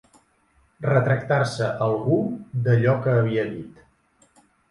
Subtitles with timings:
[0.85, 2.17] Retractar-se algú
[2.67, 3.87] d'allò que havia dit.